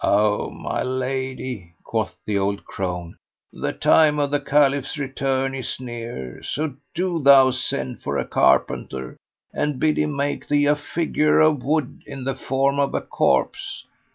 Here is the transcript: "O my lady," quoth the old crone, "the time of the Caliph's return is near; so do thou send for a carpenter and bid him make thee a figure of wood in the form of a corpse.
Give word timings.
"O 0.03 0.49
my 0.49 0.81
lady," 0.81 1.73
quoth 1.83 2.15
the 2.25 2.35
old 2.35 2.65
crone, 2.65 3.17
"the 3.53 3.71
time 3.71 4.17
of 4.17 4.31
the 4.31 4.39
Caliph's 4.39 4.97
return 4.97 5.53
is 5.53 5.79
near; 5.79 6.41
so 6.41 6.73
do 6.95 7.21
thou 7.21 7.51
send 7.51 8.01
for 8.01 8.17
a 8.17 8.25
carpenter 8.25 9.15
and 9.53 9.79
bid 9.79 9.99
him 9.99 10.15
make 10.15 10.47
thee 10.47 10.65
a 10.65 10.75
figure 10.75 11.39
of 11.39 11.63
wood 11.63 12.01
in 12.07 12.23
the 12.23 12.33
form 12.33 12.79
of 12.79 12.95
a 12.95 13.01
corpse. 13.01 13.85